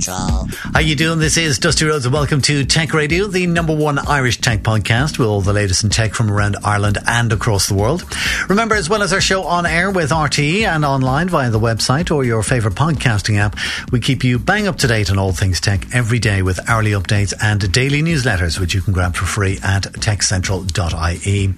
Central. 0.00 0.48
How 0.72 0.80
you 0.80 0.94
doing? 0.94 1.18
This 1.18 1.36
is 1.36 1.58
Dusty 1.58 1.84
Rhodes 1.84 2.04
and 2.04 2.14
welcome 2.14 2.40
to 2.42 2.64
Tech 2.64 2.94
Radio, 2.94 3.26
the 3.26 3.46
number 3.46 3.74
one 3.74 3.98
Irish 3.98 4.40
tech 4.40 4.62
podcast 4.62 5.18
with 5.18 5.26
all 5.26 5.40
the 5.40 5.52
latest 5.52 5.82
in 5.82 5.90
tech 5.90 6.14
from 6.14 6.30
around 6.30 6.56
Ireland 6.64 6.98
and 7.06 7.32
across 7.32 7.68
the 7.68 7.74
world. 7.74 8.04
Remember, 8.48 8.74
as 8.74 8.88
well 8.88 9.02
as 9.02 9.12
our 9.12 9.20
show 9.20 9.44
on 9.44 9.66
air 9.66 9.90
with 9.90 10.10
RTE 10.10 10.62
and 10.62 10.84
online 10.84 11.28
via 11.28 11.50
the 11.50 11.58
website 11.58 12.14
or 12.14 12.24
your 12.24 12.42
favourite 12.42 12.76
podcasting 12.76 13.38
app, 13.38 13.56
we 13.90 13.98
keep 13.98 14.22
you 14.24 14.38
bang 14.38 14.68
up 14.68 14.76
to 14.78 14.86
date 14.86 15.10
on 15.10 15.18
all 15.18 15.32
things 15.32 15.60
tech 15.60 15.86
every 15.94 16.18
day 16.18 16.42
with 16.42 16.60
hourly 16.68 16.92
updates 16.92 17.34
and 17.42 17.70
daily 17.72 18.02
newsletters, 18.02 18.60
which 18.60 18.74
you 18.74 18.80
can 18.80 18.92
grab 18.92 19.16
for 19.16 19.26
free 19.26 19.58
at 19.64 19.82
techcentral.ie. 19.82 21.54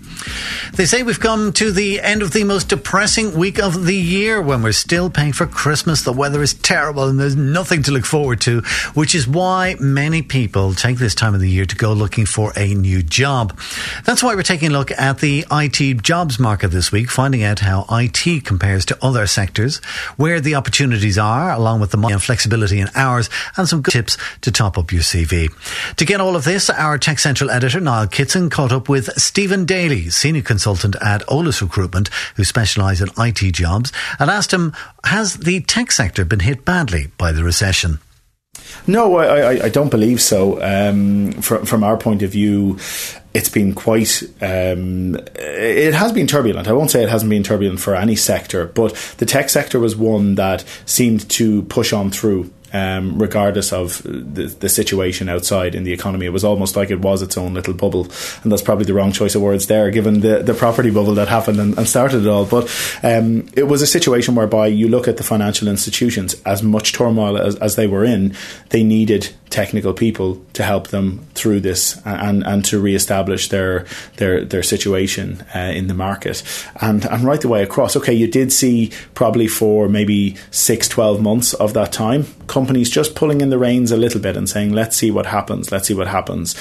They 0.77 0.87
say 0.87 1.03
we've 1.03 1.21
come 1.21 1.53
to 1.55 1.73
the 1.73 2.01
end 2.01 2.23
of 2.23 2.33
the 2.33 2.45
most 2.45 2.69
depressing 2.69 3.35
week 3.35 3.59
of 3.59 3.85
the 3.85 3.97
year 3.97 4.41
when 4.41 4.63
we're 4.63 4.73
still 4.73 5.11
paying 5.11 5.33
for 5.33 5.47
Christmas. 5.47 6.03
The 6.03 6.13
weather 6.13 6.43
is 6.43 6.55
terrible 6.55 7.09
and 7.09 7.19
there's 7.21 7.37
nothing 7.37 7.83
to 7.83 7.91
look 7.93 8.07
forward 8.07 8.30
to, 8.37 8.61
which 8.95 9.15
is 9.15 9.27
why 9.27 9.77
many 9.81 10.23
people 10.23 10.75
take 10.75 10.99
this 10.99 11.15
time 11.15 11.35
of 11.35 11.41
the 11.41 11.49
year 11.49 11.67
to 11.67 11.77
go 11.77 11.93
looking 11.93 12.27
for 12.27 12.53
a 12.57 12.75
new 12.75 13.03
job. 13.03 13.59
That's 14.05 14.23
why 14.23 14.35
we're 14.35 14.43
taking 14.43 14.71
a 14.71 14.73
look 14.73 14.91
at 14.93 15.19
the 15.19 15.47
IT 15.51 16.03
jobs 16.03 16.39
market 16.39 16.69
this 16.69 16.93
week, 16.93 17.11
finding 17.11 17.43
out 17.43 17.61
how 17.61 17.87
IT 17.91 18.45
compares 18.45 18.85
to 18.87 18.99
other 19.05 19.27
sectors, 19.27 19.79
where 20.17 20.41
the 20.41 20.55
opportunities 20.55 21.19
are, 21.19 21.53
along 21.53 21.81
with 21.81 21.91
the 21.91 21.97
money 21.97 22.15
and 22.15 22.23
flexibility 22.23 22.81
in 22.81 22.89
hours, 22.95 23.31
and 23.57 23.69
some 23.69 23.83
good 23.83 23.93
tips 23.93 24.17
to 24.43 24.51
top 24.51 24.79
up 24.79 24.93
your 24.93 25.03
CV. 25.03 25.51
To 25.97 26.05
get 26.05 26.21
all 26.21 26.37
of 26.37 26.45
this, 26.45 26.71
our 26.71 26.99
Tech 26.99 27.19
Central 27.19 27.51
editor, 27.51 27.81
Niall 27.81 28.07
Kitson, 28.07 28.51
caught 28.51 28.73
up 28.73 28.89
with 28.89 29.11
Stephen 29.21 29.65
Daly, 29.65 30.11
senior 30.11 30.43
consultant 30.43 30.97
at 31.01 31.23
Eolas 31.23 31.61
Recruitment, 31.61 32.09
who 32.37 32.45
specialise 32.45 33.01
in 33.01 33.09
IT 33.19 33.53
jobs, 33.53 33.93
and 34.19 34.31
asked 34.31 34.53
him, 34.53 34.73
has 35.05 35.35
the 35.35 35.61
tech 35.61 35.93
sector 35.93 36.25
been 36.25 36.41
hit 36.41 36.65
badly 36.65 37.09
by 37.19 37.33
the 37.33 37.45
recession? 37.45 37.99
No, 38.87 39.17
I, 39.17 39.65
I, 39.65 39.69
don't 39.69 39.91
believe 39.91 40.21
so. 40.21 40.61
Um, 40.63 41.33
from, 41.33 41.67
from 41.67 41.85
our 41.85 41.97
point 41.97 42.23
of 42.23 42.31
view, 42.31 42.79
it's 43.35 43.49
been 43.49 43.75
quite. 43.75 44.23
Um, 44.41 45.17
it 45.37 45.95
has 45.95 46.13
been 46.13 46.27
turbulent. 46.27 46.67
I 46.67 46.73
won't 46.73 46.91
say 46.91 47.03
it 47.03 47.09
hasn't 47.09 47.31
been 47.31 47.43
turbulent 47.43 47.81
for 47.81 47.95
any 47.95 48.17
sector, 48.17 48.67
but 48.67 48.95
the 49.19 49.27
tech 49.27 49.51
sector 49.51 49.79
was 49.79 49.97
one 49.97 50.35
that 50.37 50.65
seemed 50.87 51.29
to 51.31 51.63
push 51.65 51.93
on 51.93 52.11
through 52.11 52.51
um, 52.73 53.21
regardless 53.21 53.73
of 53.73 54.03
the, 54.03 54.55
the 54.59 54.69
situation 54.69 55.29
outside 55.29 55.75
in 55.75 55.85
the 55.85 55.93
economy. 55.93 56.27
It 56.27 56.33
was 56.33 56.45
almost 56.45 56.77
like 56.77 56.91
it 56.91 57.01
was 57.01 57.23
its 57.23 57.37
own 57.37 57.55
little 57.55 57.75
bubble, 57.75 58.09
and 58.43 58.51
that's 58.51 58.63
probably 58.63 58.85
the 58.85 58.95
wrong 58.95 59.13
choice 59.13 59.35
of 59.35 59.43
words 59.43 59.67
there, 59.67 59.91
given 59.91 60.21
the, 60.21 60.43
the 60.43 60.55
property 60.55 60.91
bubble 60.91 61.15
that 61.15 61.29
happened 61.29 61.59
and, 61.59 61.77
and 61.77 61.89
started 61.89 62.23
it 62.23 62.29
all. 62.29 62.47
But 62.47 62.65
um, 63.03 63.49
it 63.55 63.65
was 63.65 63.83
a 63.83 63.87
situation 63.87 64.35
whereby 64.35 64.69
you 64.69 64.89
look 64.89 65.09
at 65.09 65.17
the 65.17 65.23
financial 65.23 65.69
institutions, 65.69 66.41
as 66.45 66.63
much 66.63 66.93
turmoil 66.93 67.37
as, 67.37 67.57
as 67.57 67.77
they 67.77 67.87
were 67.87 68.05
in, 68.05 68.35
they 68.71 68.83
needed 68.83 69.31
technical 69.51 69.93
people 69.93 70.45
to 70.53 70.63
help 70.63 70.89
them 70.89 71.27
through 71.35 71.61
this 71.61 72.01
and, 72.05 72.45
and 72.45 72.65
to 72.65 72.81
re-establish 72.81 73.49
their 73.49 73.85
their 74.17 74.45
their 74.45 74.63
situation 74.63 75.45
uh, 75.55 75.59
in 75.59 75.89
the 75.89 75.95
market 75.95 76.43
and 76.81 77.05
and 77.07 77.25
right 77.25 77.41
the 77.41 77.49
way 77.49 77.63
across 77.63 77.97
okay 77.97 78.15
you 78.15 78.27
did 78.29 78.53
see 78.53 78.91
probably 79.15 79.49
for 79.49 79.89
maybe 79.89 80.37
6 80.51 80.89
12 80.89 81.21
months 81.21 81.55
of 81.55 81.75
that 81.75 81.93
time 81.93 82.27
companies 82.51 82.91
just 82.91 83.15
pulling 83.15 83.41
in 83.41 83.51
the 83.51 83.59
reins 83.59 83.93
a 83.93 83.97
little 83.97 84.21
bit 84.21 84.37
and 84.37 84.49
saying, 84.49 84.73
let's 84.73 84.97
see 84.97 85.11
what 85.11 85.27
happens, 85.27 85.71
let's 85.71 85.87
see 85.87 85.95
what 85.95 86.09
happens. 86.09 86.55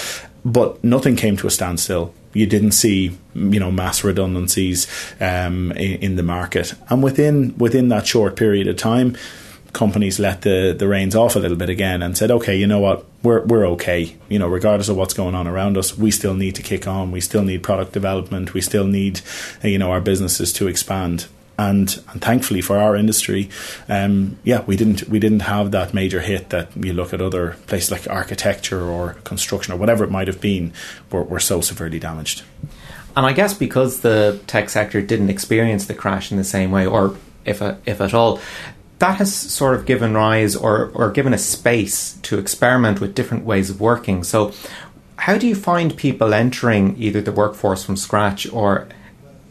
But 0.45 0.81
nothing 0.83 1.15
came 1.15 1.35
to 1.37 1.47
a 1.47 1.51
standstill. 1.51 2.13
You 2.33 2.45
didn't 2.45 2.71
see, 2.71 3.17
you 3.33 3.59
know, 3.59 3.71
mass 3.71 4.03
redundancies 4.03 4.87
um, 5.19 5.71
in, 5.71 5.99
in 5.99 6.15
the 6.15 6.23
market, 6.23 6.75
and 6.89 7.01
within 7.03 7.57
within 7.57 7.89
that 7.89 8.05
short 8.05 8.35
period 8.35 8.67
of 8.67 8.77
time, 8.77 9.17
companies 9.73 10.19
let 10.19 10.41
the, 10.41 10.75
the 10.77 10.87
reins 10.87 11.15
off 11.15 11.35
a 11.35 11.39
little 11.39 11.57
bit 11.57 11.69
again 11.69 12.01
and 12.01 12.17
said, 12.17 12.31
okay, 12.31 12.55
you 12.55 12.67
know 12.67 12.79
what, 12.79 13.05
we're, 13.23 13.43
we're 13.45 13.67
okay. 13.67 14.15
You 14.29 14.39
know, 14.39 14.47
regardless 14.47 14.89
of 14.89 14.97
what's 14.97 15.13
going 15.13 15.35
on 15.35 15.47
around 15.47 15.77
us, 15.77 15.97
we 15.97 16.11
still 16.11 16.33
need 16.33 16.55
to 16.55 16.63
kick 16.63 16.87
on. 16.87 17.11
We 17.11 17.21
still 17.21 17.43
need 17.43 17.63
product 17.63 17.91
development. 17.91 18.53
We 18.53 18.61
still 18.61 18.85
need, 18.85 19.21
you 19.63 19.77
know, 19.77 19.91
our 19.91 20.01
businesses 20.01 20.51
to 20.53 20.67
expand 20.67 21.27
and, 21.59 22.01
and 22.13 22.21
thankfully 22.21 22.61
for 22.61 22.77
our 22.77 22.95
industry, 22.95 23.49
um, 23.89 24.39
yeah, 24.45 24.61
we 24.61 24.77
didn't 24.77 25.09
we 25.09 25.19
didn't 25.19 25.41
have 25.41 25.71
that 25.71 25.93
major 25.93 26.21
hit 26.21 26.51
that 26.51 26.69
you 26.75 26.93
look 26.93 27.13
at 27.13 27.21
other 27.21 27.57
places 27.67 27.91
like 27.91 28.09
architecture 28.09 28.81
or 28.81 29.15
construction 29.25 29.73
or 29.73 29.77
whatever 29.77 30.05
it 30.05 30.09
might 30.09 30.27
have 30.27 30.39
been, 30.39 30.71
were, 31.11 31.23
were 31.23 31.39
so 31.39 31.59
severely 31.59 31.99
damaged. 31.99 32.43
And 33.15 33.25
I 33.25 33.33
guess 33.33 33.53
because 33.53 33.99
the 33.99 34.39
tech 34.47 34.69
sector 34.69 35.01
didn't 35.01 35.29
experience 35.29 35.87
the 35.87 35.93
crash 35.93 36.31
in 36.31 36.37
the 36.37 36.45
same 36.45 36.71
way, 36.71 36.85
or 36.85 37.17
if 37.43 37.61
if 37.85 37.99
at 37.99 38.13
all, 38.13 38.39
that 38.99 39.17
has 39.17 39.33
sort 39.33 39.75
of 39.75 39.85
given 39.85 40.13
rise 40.13 40.55
or, 40.55 40.91
or 40.93 41.11
given 41.11 41.33
a 41.33 41.37
space 41.37 42.13
to 42.23 42.37
experiment 42.37 43.01
with 43.01 43.15
different 43.15 43.45
ways 43.45 43.69
of 43.69 43.79
working. 43.79 44.23
So, 44.23 44.53
how 45.17 45.37
do 45.37 45.47
you 45.47 45.55
find 45.55 45.95
people 45.97 46.33
entering 46.33 46.95
either 46.97 47.21
the 47.21 47.31
workforce 47.31 47.83
from 47.83 47.97
scratch 47.97 48.51
or 48.51 48.87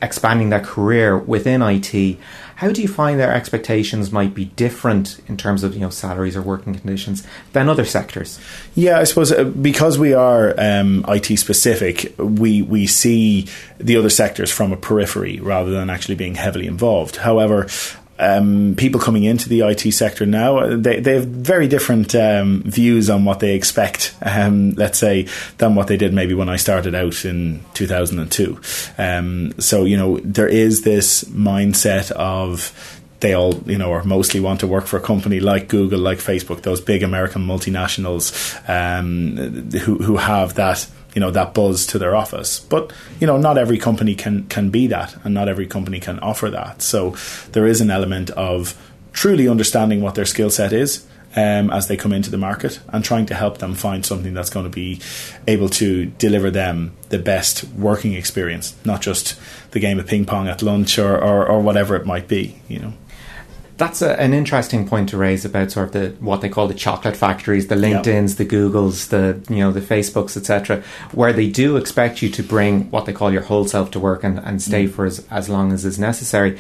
expanding 0.00 0.50
their 0.50 0.60
career 0.60 1.19
within 1.19 1.62
IT, 1.62 2.19
how 2.56 2.72
do 2.72 2.82
you 2.82 2.88
find 2.88 3.20
their 3.20 3.32
expectations 3.32 4.10
might 4.10 4.34
be 4.34 4.47
different 4.47 5.20
in 5.28 5.36
terms 5.36 5.62
of 5.62 5.75
you 5.75 5.80
know 5.80 5.91
salaries 5.91 6.36
or 6.36 6.42
working 6.42 6.75
conditions 6.75 7.26
than 7.53 7.69
other 7.69 7.84
sectors? 7.84 8.41
Yeah, 8.75 8.98
I 8.98 9.04
suppose 9.04 9.32
uh, 9.32 9.44
because 9.44 9.98
we 9.98 10.12
are 10.12 10.54
um, 10.59 11.04
IT 11.09 11.38
specific, 11.38 12.15
we 12.19 12.62
we 12.62 12.86
see 12.86 13.48
the 13.78 13.97
other 13.97 14.10
sectors 14.10 14.50
from 14.50 14.72
a 14.72 14.76
periphery 14.76 15.38
rather 15.41 15.70
than 15.70 15.91
actually 15.91 16.16
being 16.16 16.34
heavily 16.34 16.66
involved. 16.66 17.16
However, 17.16 17.69
um, 18.18 18.74
people 18.76 19.00
coming 19.00 19.24
into 19.24 19.48
the 19.48 19.60
IT 19.60 19.92
sector 19.92 20.26
now, 20.26 20.76
they, 20.76 21.00
they 21.00 21.14
have 21.14 21.26
very 21.26 21.68
different 21.68 22.14
um, 22.14 22.62
views 22.64 23.08
on 23.08 23.24
what 23.24 23.40
they 23.40 23.54
expect, 23.54 24.14
um, 24.22 24.72
let's 24.72 24.98
say, 24.98 25.28
than 25.58 25.74
what 25.74 25.86
they 25.86 25.96
did 25.96 26.12
maybe 26.12 26.34
when 26.34 26.48
I 26.48 26.56
started 26.56 26.94
out 26.94 27.24
in 27.24 27.64
2002. 27.74 28.60
Um, 28.98 29.52
so, 29.58 29.84
you 29.84 29.96
know, 29.96 30.18
there 30.18 30.48
is 30.48 30.82
this 30.82 31.24
mindset 31.24 32.10
of 32.12 32.97
they 33.20 33.34
all, 33.34 33.54
you 33.66 33.78
know, 33.78 33.90
or 33.90 34.04
mostly 34.04 34.40
want 34.40 34.60
to 34.60 34.66
work 34.66 34.86
for 34.86 34.96
a 34.96 35.00
company 35.00 35.40
like 35.40 35.68
Google, 35.68 35.98
like 35.98 36.18
Facebook, 36.18 36.62
those 36.62 36.80
big 36.80 37.02
American 37.02 37.46
multinationals 37.46 38.28
um, 38.68 39.36
who, 39.80 39.96
who 39.96 40.16
have 40.16 40.54
that 40.54 40.88
you 41.14 41.20
know 41.20 41.30
that 41.30 41.54
buzz 41.54 41.86
to 41.86 41.98
their 41.98 42.14
office. 42.14 42.60
But 42.60 42.92
you 43.20 43.26
know, 43.26 43.36
not 43.36 43.58
every 43.58 43.78
company 43.78 44.14
can 44.14 44.46
can 44.46 44.70
be 44.70 44.86
that, 44.88 45.16
and 45.24 45.34
not 45.34 45.48
every 45.48 45.66
company 45.66 46.00
can 46.00 46.18
offer 46.20 46.50
that. 46.50 46.82
So 46.82 47.16
there 47.52 47.66
is 47.66 47.80
an 47.80 47.90
element 47.90 48.30
of 48.30 48.76
truly 49.12 49.48
understanding 49.48 50.00
what 50.00 50.14
their 50.14 50.26
skill 50.26 50.50
set 50.50 50.72
is. 50.72 51.06
Um, 51.36 51.70
as 51.70 51.88
they 51.88 51.96
come 51.96 52.14
into 52.14 52.30
the 52.30 52.38
market 52.38 52.80
and 52.88 53.04
trying 53.04 53.26
to 53.26 53.34
help 53.34 53.58
them 53.58 53.74
find 53.74 54.04
something 54.04 54.32
that's 54.32 54.48
going 54.48 54.64
to 54.64 54.70
be 54.70 54.98
able 55.46 55.68
to 55.68 56.06
deliver 56.06 56.50
them 56.50 56.96
the 57.10 57.18
best 57.18 57.64
working 57.64 58.14
experience, 58.14 58.74
not 58.86 59.02
just 59.02 59.38
the 59.72 59.78
game 59.78 60.00
of 60.00 60.06
ping 60.06 60.24
pong 60.24 60.48
at 60.48 60.62
lunch 60.62 60.98
or, 60.98 61.22
or, 61.22 61.46
or 61.46 61.60
whatever 61.60 61.96
it 61.96 62.06
might 62.06 62.28
be, 62.28 62.58
you 62.66 62.78
know 62.78 62.94
that's 63.78 64.03
a, 64.03 64.21
an 64.21 64.34
interesting 64.34 64.87
point 64.87 65.09
to 65.11 65.16
raise 65.16 65.44
about 65.44 65.71
sort 65.71 65.87
of 65.87 65.93
the 65.93 66.09
what 66.25 66.41
they 66.41 66.49
call 66.49 66.66
the 66.66 66.75
chocolate 66.75 67.16
factories, 67.16 67.69
the 67.69 67.77
LinkedIn's, 67.77 68.34
the 68.34 68.44
Googles, 68.44 69.09
the 69.09 69.41
you 69.53 69.61
know 69.61 69.71
the 69.71 69.81
Facebooks, 69.81 70.37
etc., 70.37 70.83
where 71.12 71.33
they 71.33 71.49
do 71.49 71.77
expect 71.77 72.21
you 72.21 72.28
to 72.28 72.43
bring 72.43 72.91
what 72.91 73.06
they 73.06 73.12
call 73.12 73.33
your 73.33 73.43
whole 73.43 73.65
self 73.65 73.91
to 73.93 74.00
work 74.00 74.25
and, 74.25 74.41
and 74.41 74.61
stay 74.61 74.87
mm. 74.87 74.91
for 74.91 75.06
as, 75.06 75.25
as 75.31 75.49
long 75.49 75.72
as 75.72 75.84
is 75.84 75.99
necessary. 75.99 76.59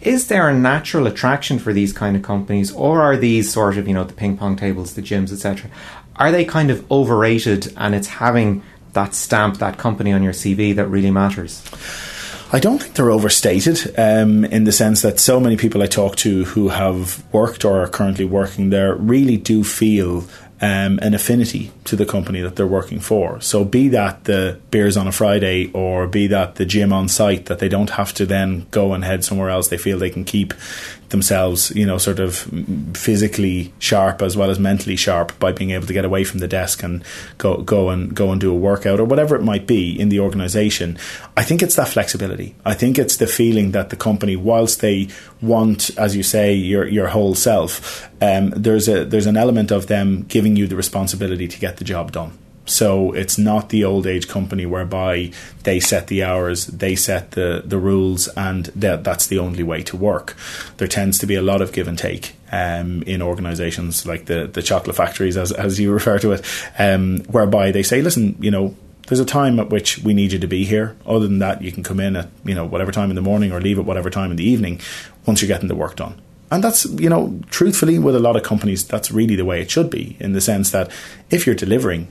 Is 0.00 0.28
there 0.28 0.48
a 0.48 0.54
natural 0.54 1.06
attraction 1.06 1.58
for 1.58 1.72
these 1.72 1.92
kind 1.92 2.16
of 2.16 2.22
companies, 2.22 2.72
or 2.72 3.00
are 3.02 3.16
these 3.16 3.52
sort 3.52 3.78
of 3.78 3.86
you 3.86 3.94
know 3.94 4.04
the 4.04 4.12
ping 4.12 4.36
pong 4.36 4.56
tables, 4.56 4.94
the 4.94 5.02
gyms, 5.02 5.32
etc. 5.32 5.70
Are 6.16 6.32
they 6.32 6.44
kind 6.44 6.72
of 6.72 6.90
overrated, 6.90 7.72
and 7.76 7.94
it's 7.94 8.08
having 8.08 8.64
that 8.94 9.14
stamp, 9.14 9.58
that 9.58 9.78
company 9.78 10.12
on 10.12 10.24
your 10.24 10.32
CV 10.32 10.74
that 10.74 10.88
really 10.88 11.12
matters? 11.12 11.62
I 12.50 12.60
don't 12.60 12.80
think 12.82 12.94
they're 12.94 13.10
overstated 13.10 13.94
um, 13.98 14.44
in 14.46 14.64
the 14.64 14.72
sense 14.72 15.02
that 15.02 15.20
so 15.20 15.38
many 15.38 15.56
people 15.58 15.82
I 15.82 15.86
talk 15.86 16.16
to 16.16 16.44
who 16.44 16.68
have 16.68 17.22
worked 17.30 17.64
or 17.64 17.82
are 17.82 17.88
currently 17.88 18.24
working 18.24 18.70
there 18.70 18.94
really 18.94 19.36
do 19.36 19.62
feel 19.62 20.24
um, 20.60 20.98
an 21.00 21.14
affinity 21.14 21.70
to 21.84 21.96
the 21.96 22.04
company 22.06 22.40
that 22.40 22.56
they're 22.56 22.66
working 22.66 23.00
for. 23.00 23.40
So, 23.40 23.64
be 23.64 23.88
that 23.88 24.24
the 24.24 24.58
beers 24.70 24.96
on 24.96 25.06
a 25.06 25.12
Friday 25.12 25.70
or 25.72 26.06
be 26.06 26.26
that 26.28 26.56
the 26.56 26.66
gym 26.66 26.92
on 26.92 27.08
site, 27.08 27.46
that 27.46 27.58
they 27.58 27.68
don't 27.68 27.90
have 27.90 28.12
to 28.14 28.26
then 28.26 28.66
go 28.70 28.92
and 28.92 29.04
head 29.04 29.24
somewhere 29.24 29.50
else. 29.50 29.68
They 29.68 29.78
feel 29.78 29.98
they 29.98 30.10
can 30.10 30.24
keep 30.24 30.54
themselves, 31.10 31.70
you 31.74 31.86
know, 31.86 31.98
sort 31.98 32.20
of 32.20 32.36
physically 32.94 33.72
sharp 33.78 34.22
as 34.22 34.36
well 34.36 34.50
as 34.50 34.58
mentally 34.58 34.96
sharp 34.96 35.38
by 35.38 35.52
being 35.52 35.70
able 35.70 35.86
to 35.86 35.92
get 35.92 36.04
away 36.04 36.24
from 36.24 36.40
the 36.40 36.48
desk 36.48 36.82
and 36.82 37.02
go 37.38 37.62
go 37.62 37.88
and 37.90 38.14
go 38.14 38.30
and 38.30 38.40
do 38.40 38.52
a 38.52 38.56
workout 38.56 39.00
or 39.00 39.04
whatever 39.04 39.34
it 39.36 39.42
might 39.42 39.66
be 39.66 39.98
in 39.98 40.08
the 40.08 40.20
organization. 40.20 40.98
I 41.36 41.44
think 41.44 41.62
it's 41.62 41.76
that 41.76 41.88
flexibility. 41.88 42.54
I 42.64 42.74
think 42.74 42.98
it's 42.98 43.16
the 43.16 43.26
feeling 43.26 43.72
that 43.72 43.90
the 43.90 43.96
company, 43.96 44.36
whilst 44.36 44.80
they 44.80 45.08
want, 45.40 45.90
as 45.96 46.16
you 46.16 46.22
say, 46.22 46.54
your 46.54 46.86
your 46.86 47.08
whole 47.08 47.34
self, 47.34 48.08
um, 48.20 48.50
there's 48.50 48.88
a 48.88 49.04
there's 49.04 49.26
an 49.26 49.36
element 49.36 49.70
of 49.70 49.86
them 49.86 50.24
giving 50.24 50.47
you 50.56 50.66
the 50.66 50.76
responsibility 50.76 51.48
to 51.48 51.58
get 51.58 51.76
the 51.76 51.84
job 51.84 52.12
done. 52.12 52.38
So 52.68 53.12
it's 53.12 53.38
not 53.38 53.70
the 53.70 53.84
old 53.84 54.06
age 54.06 54.28
company 54.28 54.66
whereby 54.66 55.32
they 55.62 55.80
set 55.80 56.08
the 56.08 56.22
hours, 56.22 56.66
they 56.66 56.96
set 56.96 57.30
the, 57.30 57.62
the 57.64 57.78
rules, 57.78 58.28
and 58.28 58.66
that, 58.66 59.04
that's 59.04 59.26
the 59.26 59.38
only 59.38 59.62
way 59.62 59.82
to 59.84 59.96
work. 59.96 60.36
There 60.76 60.88
tends 60.88 61.18
to 61.20 61.26
be 61.26 61.34
a 61.34 61.42
lot 61.42 61.62
of 61.62 61.72
give 61.72 61.88
and 61.88 61.98
take 61.98 62.34
um, 62.52 63.02
in 63.04 63.22
organisations 63.22 64.04
like 64.04 64.26
the, 64.26 64.46
the 64.46 64.62
chocolate 64.62 64.96
factories, 64.96 65.36
as, 65.36 65.50
as 65.50 65.80
you 65.80 65.92
refer 65.94 66.18
to 66.18 66.32
it, 66.32 66.44
um, 66.78 67.20
whereby 67.30 67.70
they 67.70 67.82
say, 67.82 68.02
listen, 68.02 68.36
you 68.38 68.50
know, 68.50 68.76
there's 69.08 69.20
a 69.20 69.24
time 69.24 69.58
at 69.58 69.70
which 69.70 69.98
we 69.98 70.12
need 70.12 70.32
you 70.32 70.38
to 70.38 70.46
be 70.46 70.66
here. 70.66 70.94
Other 71.06 71.26
than 71.26 71.38
that, 71.38 71.62
you 71.62 71.72
can 71.72 71.82
come 71.82 71.98
in 71.98 72.14
at 72.14 72.28
you 72.44 72.54
know 72.54 72.66
whatever 72.66 72.92
time 72.92 73.08
in 73.08 73.16
the 73.16 73.22
morning 73.22 73.52
or 73.52 73.60
leave 73.60 73.78
at 73.78 73.86
whatever 73.86 74.10
time 74.10 74.30
in 74.30 74.36
the 74.36 74.44
evening. 74.44 74.82
Once 75.24 75.40
you're 75.40 75.48
getting 75.48 75.68
the 75.68 75.74
work 75.74 75.96
done, 75.96 76.20
and 76.50 76.64
that's 76.64 76.84
you 76.86 77.08
know 77.08 77.40
truthfully 77.50 77.98
with 77.98 78.16
a 78.16 78.20
lot 78.20 78.36
of 78.36 78.42
companies, 78.42 78.86
that's 78.86 79.10
really 79.10 79.36
the 79.36 79.44
way 79.44 79.60
it 79.60 79.70
should 79.70 79.90
be. 79.90 80.16
In 80.20 80.32
the 80.32 80.40
sense 80.40 80.70
that 80.70 80.90
if 81.30 81.46
you're 81.46 81.54
delivering, 81.54 82.08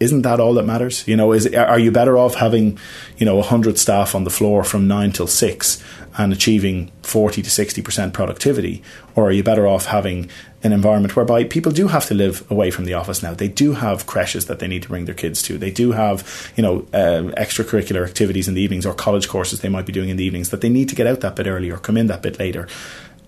isn't 0.00 0.22
that 0.22 0.40
all 0.40 0.54
that 0.54 0.64
matters? 0.64 1.06
You 1.06 1.16
know, 1.16 1.32
is 1.32 1.46
are 1.54 1.78
you 1.78 1.90
better 1.90 2.16
off 2.16 2.34
having, 2.34 2.78
you 3.16 3.26
know, 3.26 3.40
hundred 3.42 3.78
staff 3.78 4.14
on 4.14 4.24
the 4.24 4.30
floor 4.30 4.64
from 4.64 4.88
nine 4.88 5.12
till 5.12 5.26
six 5.26 5.82
and 6.16 6.32
achieving 6.32 6.90
forty 7.02 7.42
to 7.42 7.50
sixty 7.50 7.80
percent 7.80 8.12
productivity, 8.12 8.82
or 9.14 9.28
are 9.28 9.32
you 9.32 9.42
better 9.42 9.66
off 9.66 9.86
having 9.86 10.28
an 10.62 10.72
environment 10.72 11.14
whereby 11.14 11.44
people 11.44 11.70
do 11.70 11.88
have 11.88 12.06
to 12.06 12.14
live 12.14 12.50
away 12.50 12.70
from 12.70 12.86
the 12.86 12.94
office 12.94 13.22
now? 13.22 13.34
They 13.34 13.48
do 13.48 13.74
have 13.74 14.06
creches 14.06 14.46
that 14.46 14.58
they 14.58 14.66
need 14.66 14.82
to 14.82 14.88
bring 14.88 15.04
their 15.04 15.14
kids 15.14 15.42
to. 15.42 15.58
They 15.58 15.70
do 15.70 15.92
have, 15.92 16.52
you 16.56 16.62
know, 16.62 16.86
uh, 16.92 17.30
extracurricular 17.36 18.04
activities 18.04 18.48
in 18.48 18.54
the 18.54 18.62
evenings 18.62 18.86
or 18.86 18.94
college 18.94 19.28
courses 19.28 19.60
they 19.60 19.68
might 19.68 19.86
be 19.86 19.92
doing 19.92 20.08
in 20.08 20.16
the 20.16 20.24
evenings 20.24 20.50
that 20.50 20.60
they 20.60 20.68
need 20.68 20.88
to 20.88 20.96
get 20.96 21.06
out 21.06 21.20
that 21.20 21.36
bit 21.36 21.46
early 21.46 21.70
or 21.70 21.78
come 21.78 21.96
in 21.96 22.08
that 22.08 22.22
bit 22.22 22.38
later. 22.38 22.66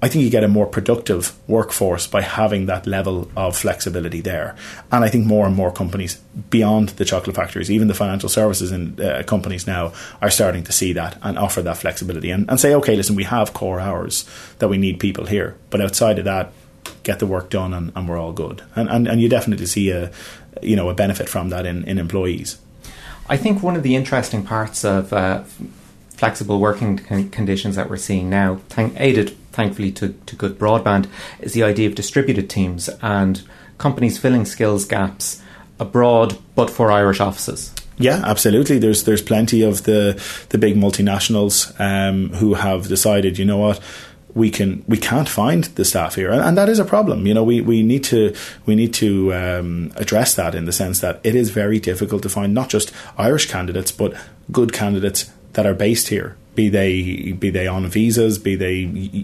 I 0.06 0.08
think 0.08 0.22
you 0.22 0.30
get 0.30 0.44
a 0.44 0.48
more 0.48 0.66
productive 0.66 1.32
workforce 1.48 2.06
by 2.06 2.20
having 2.20 2.66
that 2.66 2.86
level 2.86 3.28
of 3.36 3.56
flexibility 3.56 4.20
there. 4.20 4.54
And 4.92 5.04
I 5.04 5.08
think 5.08 5.26
more 5.26 5.46
and 5.46 5.56
more 5.56 5.72
companies 5.72 6.20
beyond 6.48 6.90
the 6.90 7.04
chocolate 7.04 7.34
factories, 7.34 7.72
even 7.72 7.88
the 7.88 7.94
financial 7.94 8.28
services 8.28 8.70
and 8.70 9.00
uh, 9.00 9.24
companies 9.24 9.66
now, 9.66 9.92
are 10.22 10.30
starting 10.30 10.62
to 10.62 10.70
see 10.70 10.92
that 10.92 11.18
and 11.22 11.36
offer 11.36 11.60
that 11.62 11.78
flexibility 11.78 12.30
and, 12.30 12.48
and 12.48 12.60
say, 12.60 12.72
okay, 12.76 12.94
listen, 12.94 13.16
we 13.16 13.24
have 13.24 13.52
core 13.52 13.80
hours 13.80 14.24
that 14.60 14.68
we 14.68 14.78
need 14.78 15.00
people 15.00 15.26
here, 15.26 15.56
but 15.70 15.80
outside 15.80 16.20
of 16.20 16.24
that, 16.24 16.52
get 17.02 17.18
the 17.18 17.26
work 17.26 17.50
done 17.50 17.74
and, 17.74 17.90
and 17.96 18.08
we're 18.08 18.20
all 18.20 18.32
good. 18.32 18.62
And, 18.76 18.88
and 18.88 19.08
and 19.08 19.20
you 19.20 19.28
definitely 19.28 19.66
see 19.66 19.90
a 19.90 20.12
you 20.62 20.76
know 20.76 20.88
a 20.88 20.94
benefit 20.94 21.28
from 21.28 21.48
that 21.48 21.66
in, 21.66 21.82
in 21.82 21.98
employees. 21.98 22.58
I 23.28 23.36
think 23.36 23.60
one 23.60 23.74
of 23.74 23.82
the 23.82 23.96
interesting 23.96 24.44
parts 24.44 24.84
of 24.84 25.12
uh, 25.12 25.42
flexible 26.10 26.60
working 26.60 26.96
con- 26.98 27.28
conditions 27.30 27.74
that 27.74 27.90
we're 27.90 27.96
seeing 27.96 28.30
now, 28.30 28.60
aided 28.78 29.36
thankfully 29.56 29.90
to, 29.92 30.10
to 30.26 30.36
good 30.36 30.58
broadband, 30.58 31.08
is 31.40 31.54
the 31.54 31.64
idea 31.64 31.88
of 31.88 31.94
distributed 31.94 32.48
teams 32.48 32.88
and 33.02 33.42
companies 33.78 34.18
filling 34.18 34.44
skills 34.44 34.84
gaps 34.84 35.42
abroad 35.80 36.38
but 36.54 36.70
for 36.70 36.92
Irish 36.92 37.20
offices. 37.20 37.74
Yeah, 37.98 38.22
absolutely. 38.24 38.78
There's 38.78 39.04
there's 39.04 39.22
plenty 39.22 39.62
of 39.62 39.84
the 39.84 40.22
the 40.50 40.58
big 40.58 40.76
multinationals 40.76 41.74
um, 41.80 42.28
who 42.34 42.54
have 42.54 42.88
decided, 42.88 43.38
you 43.38 43.46
know 43.46 43.56
what, 43.56 43.80
we 44.34 44.50
can 44.50 44.84
we 44.86 44.98
can't 44.98 45.28
find 45.28 45.64
the 45.64 45.84
staff 45.84 46.14
here, 46.14 46.30
and, 46.30 46.42
and, 46.42 46.58
that 46.58 46.68
is 46.68 46.78
a 46.78 46.84
problem. 46.84 47.26
You 47.26 47.32
know, 47.32 47.42
we, 47.42 47.62
we 47.62 47.82
need 47.82 48.04
to 48.04 48.34
we 48.66 48.74
need 48.74 48.92
to 48.94 49.32
um, 49.32 49.92
address 49.96 50.34
that 50.34 50.54
in 50.54 50.66
the 50.66 50.72
sense 50.72 51.00
that 51.00 51.20
it 51.24 51.34
is 51.34 51.48
very 51.48 51.80
difficult 51.80 52.22
to 52.24 52.28
find 52.28 52.52
not 52.52 52.68
just 52.68 52.92
Irish 53.16 53.46
candidates 53.46 53.90
but 53.90 54.12
good 54.52 54.74
candidates 54.74 55.30
that 55.56 55.66
are 55.66 55.74
based 55.74 56.08
here 56.08 56.36
be 56.56 56.68
they 56.68 57.32
be 57.32 57.50
they 57.50 57.68
on 57.68 57.86
visas, 57.86 58.38
be 58.38 58.56
they 58.56 58.74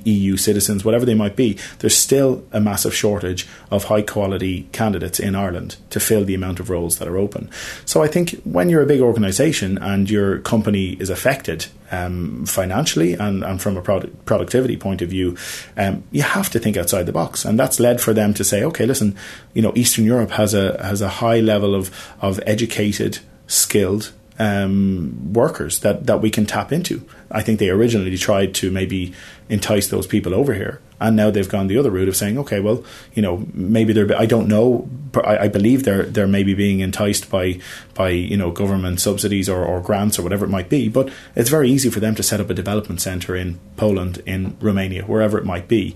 EU 0.05 0.37
citizens, 0.37 0.85
whatever 0.85 1.05
they 1.05 1.15
might 1.15 1.35
be, 1.35 1.59
there's 1.81 1.97
still 1.97 2.45
a 2.53 2.61
massive 2.61 2.95
shortage 2.95 3.49
of 3.73 3.85
high 3.85 4.03
quality 4.03 4.69
candidates 4.71 5.19
in 5.19 5.35
Ireland 5.35 5.77
to 5.91 5.99
fill 5.99 6.25
the 6.25 6.35
amount 6.35 6.61
of 6.61 6.71
roles 6.71 6.99
that 6.99 7.09
are 7.09 7.17
open. 7.17 7.51
So 7.85 8.03
I 8.03 8.07
think 8.07 8.41
when 8.45 8.69
you're 8.69 8.83
a 8.83 8.87
big 8.87 9.01
organisation 9.01 9.79
and 9.79 10.09
your 10.09 10.39
company 10.41 10.91
is 11.01 11.11
affected 11.11 11.67
um, 11.91 12.47
financially 12.47 13.15
and, 13.15 13.43
and 13.43 13.61
from 13.61 13.77
a 13.77 13.83
product, 13.83 14.25
productivity 14.27 14.77
point 14.77 15.03
of 15.03 15.09
view, 15.09 15.37
um, 15.77 16.05
you 16.13 16.23
have 16.23 16.51
to 16.51 16.59
think 16.59 16.77
outside 16.77 17.07
the 17.07 17.13
box, 17.13 17.45
and 17.45 17.59
that's 17.59 17.81
led 17.81 18.01
for 18.01 18.13
them 18.13 18.35
to 18.35 18.45
say, 18.45 18.63
okay, 18.63 18.87
listen, 18.87 19.17
you 19.55 19.63
know, 19.63 19.73
Eastern 19.75 20.05
Europe 20.05 20.31
has 20.33 20.55
a 20.55 20.81
has 20.85 21.01
a 21.01 21.09
high 21.09 21.41
level 21.41 21.75
of 21.75 21.91
of 22.21 22.39
educated, 22.47 23.19
skilled 23.47 24.13
um, 24.39 25.33
workers 25.33 25.81
that, 25.81 26.07
that 26.07 26.21
we 26.21 26.31
can 26.31 26.47
tap 26.47 26.73
into. 26.73 27.07
I 27.31 27.43
think 27.43 27.59
they 27.59 27.71
originally 27.71 28.17
tried 28.17 28.55
to 28.57 28.71
maybe 28.71 29.13
entice 29.49 29.89
those 29.89 30.07
people 30.07 30.35
over 30.35 30.55
here, 30.55 30.81
and 31.01 31.17
now 31.17 31.31
they've 31.31 31.49
gone 31.49 31.67
the 31.67 31.79
other 31.79 31.91
route 31.91 32.09
of 32.09 32.17
saying, 32.17 32.39
okay, 32.39 32.61
well, 32.61 32.85
you 33.15 33.23
know, 33.23 33.47
maybe 33.53 33.93
they're. 33.93 34.15
I 34.17 34.27
don't 34.27 34.49
know, 34.49 34.89
but 35.13 35.27
I, 35.27 35.45
I 35.45 35.49
believe 35.49 35.85
they're 35.85 36.05
they're 36.05 36.27
maybe 36.27 36.55
being 36.55 36.81
enticed 36.81 37.31
by 37.31 37.61
by 37.95 38.11
you 38.11 38.37
know 38.37 38.51
government 38.51 39.01
subsidies 39.01 39.49
or, 39.49 39.65
or 39.65 39.81
grants 39.81 40.19
or 40.19 40.23
whatever 40.23 40.45
it 40.45 40.51
might 40.51 40.69
be. 40.69 40.89
But 40.89 41.11
it's 41.35 41.51
very 41.51 41.71
easy 41.71 41.91
for 41.91 42.01
them 42.01 42.15
to 42.17 42.23
set 42.23 42.41
up 42.41 42.51
a 42.51 42.55
development 42.55 43.01
centre 43.01 43.35
in 43.35 43.59
Poland, 43.77 44.23
in 44.27 44.57
Romania, 44.61 45.05
wherever 45.05 45.39
it 45.39 45.45
might 45.45 45.69
be 45.69 45.95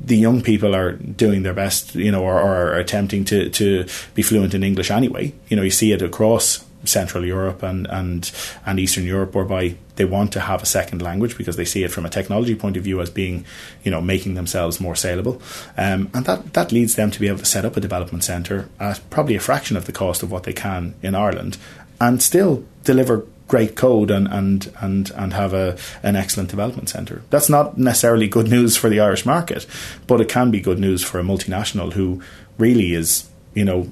the 0.00 0.16
young 0.16 0.42
people 0.42 0.74
are 0.74 0.92
doing 0.92 1.44
their 1.44 1.54
best, 1.54 1.94
you 1.94 2.10
know, 2.10 2.22
or, 2.22 2.34
or, 2.34 2.72
are 2.72 2.78
attempting 2.78 3.24
to, 3.24 3.48
to 3.48 3.86
be 4.14 4.22
fluent 4.22 4.52
in 4.52 4.62
English 4.62 4.90
anyway. 4.90 5.32
You 5.48 5.56
know, 5.56 5.62
you 5.62 5.70
see 5.70 5.92
it 5.92 6.02
across 6.02 6.64
Central 6.84 7.24
Europe 7.24 7.62
and, 7.62 7.86
and, 7.86 8.30
and 8.66 8.78
Eastern 8.78 9.04
Europe, 9.04 9.34
whereby 9.34 9.76
they 9.96 10.04
want 10.04 10.32
to 10.32 10.40
have 10.40 10.62
a 10.62 10.66
second 10.66 11.02
language 11.02 11.38
because 11.38 11.56
they 11.56 11.64
see 11.64 11.84
it 11.84 11.90
from 11.92 12.04
a 12.04 12.10
technology 12.10 12.54
point 12.54 12.76
of 12.76 12.84
view 12.84 13.00
as 13.00 13.10
being, 13.10 13.44
you 13.82 13.90
know, 13.90 14.00
making 14.00 14.34
themselves 14.34 14.80
more 14.80 14.96
saleable. 14.96 15.40
Um, 15.76 16.10
and 16.14 16.24
that, 16.26 16.52
that 16.54 16.72
leads 16.72 16.96
them 16.96 17.10
to 17.10 17.20
be 17.20 17.28
able 17.28 17.38
to 17.38 17.44
set 17.44 17.64
up 17.64 17.76
a 17.76 17.80
development 17.80 18.24
centre 18.24 18.68
at 18.80 19.00
probably 19.10 19.36
a 19.36 19.40
fraction 19.40 19.76
of 19.76 19.86
the 19.86 19.92
cost 19.92 20.22
of 20.22 20.30
what 20.30 20.44
they 20.44 20.52
can 20.52 20.94
in 21.02 21.14
Ireland 21.14 21.58
and 22.00 22.22
still 22.22 22.64
deliver 22.82 23.26
great 23.46 23.76
code 23.76 24.10
and, 24.10 24.26
and, 24.28 24.72
and, 24.80 25.10
and 25.12 25.32
have 25.34 25.52
a, 25.52 25.76
an 26.02 26.16
excellent 26.16 26.50
development 26.50 26.88
centre. 26.88 27.22
That's 27.30 27.48
not 27.48 27.76
necessarily 27.78 28.26
good 28.26 28.48
news 28.48 28.76
for 28.76 28.88
the 28.88 29.00
Irish 29.00 29.26
market, 29.26 29.66
but 30.06 30.20
it 30.20 30.28
can 30.28 30.50
be 30.50 30.60
good 30.60 30.78
news 30.78 31.04
for 31.04 31.18
a 31.18 31.22
multinational 31.22 31.92
who 31.92 32.22
really 32.58 32.94
is 32.94 33.28
you 33.54 33.64
know, 33.64 33.88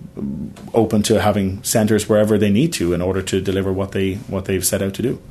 open 0.74 1.02
to 1.04 1.20
having 1.20 1.62
centres 1.62 2.08
wherever 2.08 2.36
they 2.36 2.50
need 2.50 2.72
to 2.74 2.92
in 2.92 3.00
order 3.00 3.22
to 3.22 3.40
deliver 3.40 3.72
what 3.72 3.92
they 3.92 4.14
what 4.14 4.44
they've 4.46 4.64
set 4.64 4.82
out 4.82 4.94
to 4.94 5.02
do. 5.02 5.22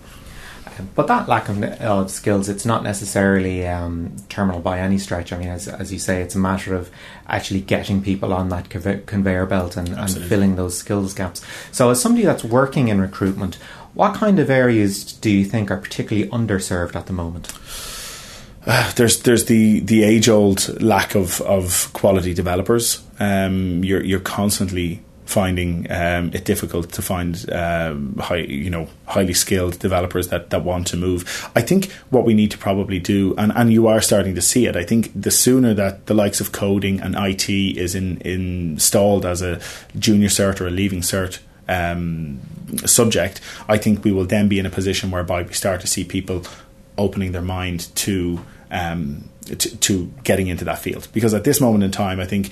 But 0.95 1.07
that 1.07 1.27
lack 1.27 1.49
of, 1.49 1.61
of 1.63 2.09
skills, 2.09 2.49
it's 2.49 2.65
not 2.65 2.83
necessarily 2.83 3.67
um, 3.67 4.15
terminal 4.29 4.61
by 4.61 4.79
any 4.79 4.97
stretch. 4.97 5.31
I 5.31 5.37
mean, 5.37 5.49
as, 5.49 5.67
as 5.67 5.91
you 5.91 5.99
say, 5.99 6.21
it's 6.21 6.33
a 6.33 6.39
matter 6.39 6.73
of 6.75 6.89
actually 7.27 7.61
getting 7.61 8.01
people 8.01 8.33
on 8.33 8.49
that 8.49 8.69
conveyor 8.69 9.45
belt 9.45 9.77
and, 9.77 9.89
and 9.89 10.17
filling 10.23 10.55
those 10.55 10.77
skills 10.77 11.13
gaps. 11.13 11.41
So, 11.71 11.89
as 11.89 12.01
somebody 12.01 12.25
that's 12.25 12.43
working 12.43 12.87
in 12.87 13.01
recruitment, 13.01 13.55
what 13.93 14.15
kind 14.15 14.39
of 14.39 14.49
areas 14.49 15.03
do 15.13 15.29
you 15.29 15.45
think 15.45 15.69
are 15.69 15.77
particularly 15.77 16.29
underserved 16.29 16.95
at 16.95 17.07
the 17.07 17.13
moment? 17.13 17.51
Uh, 18.65 18.91
there's 18.95 19.21
there's 19.23 19.45
the, 19.45 19.79
the 19.81 20.03
age 20.03 20.29
old 20.29 20.81
lack 20.81 21.15
of, 21.15 21.41
of 21.41 21.91
quality 21.93 22.33
developers. 22.33 23.03
Um, 23.19 23.83
you're 23.83 24.03
you're 24.03 24.19
constantly 24.19 25.01
finding 25.31 25.89
um, 25.89 26.29
it 26.33 26.43
difficult 26.43 26.91
to 26.91 27.01
find 27.01 27.49
um, 27.53 28.17
high, 28.17 28.35
you 28.35 28.69
know 28.69 28.87
highly 29.05 29.33
skilled 29.33 29.79
developers 29.79 30.27
that, 30.27 30.49
that 30.49 30.63
want 30.63 30.87
to 30.87 30.97
move. 30.97 31.49
I 31.55 31.61
think 31.61 31.89
what 32.09 32.25
we 32.25 32.33
need 32.33 32.51
to 32.51 32.57
probably 32.57 32.99
do, 32.99 33.33
and, 33.37 33.51
and 33.55 33.71
you 33.71 33.87
are 33.87 34.01
starting 34.01 34.35
to 34.35 34.41
see 34.41 34.65
it. 34.65 34.75
I 34.75 34.83
think 34.83 35.09
the 35.19 35.31
sooner 35.31 35.73
that 35.73 36.07
the 36.07 36.13
likes 36.13 36.41
of 36.41 36.51
coding 36.51 36.99
and 36.99 37.15
IT 37.17 37.49
is 37.49 37.95
in, 37.95 38.21
installed 38.21 39.25
as 39.25 39.41
a 39.41 39.61
junior 39.97 40.27
cert 40.27 40.59
or 40.59 40.67
a 40.67 40.71
leaving 40.71 40.99
cert 40.99 41.39
um, 41.69 42.41
subject, 42.85 43.39
I 43.69 43.77
think 43.77 44.03
we 44.03 44.11
will 44.11 44.25
then 44.25 44.49
be 44.49 44.59
in 44.59 44.65
a 44.65 44.69
position 44.69 45.11
whereby 45.11 45.43
we 45.43 45.53
start 45.53 45.79
to 45.81 45.87
see 45.87 46.03
people 46.03 46.43
opening 47.01 47.31
their 47.31 47.41
mind 47.41 47.93
to, 47.95 48.39
um, 48.69 49.29
to, 49.45 49.55
to 49.55 50.05
getting 50.23 50.47
into 50.47 50.65
that 50.65 50.79
field. 50.79 51.07
Because 51.13 51.33
at 51.33 51.43
this 51.43 51.59
moment 51.59 51.83
in 51.83 51.91
time, 51.91 52.19
I 52.19 52.25
think 52.25 52.51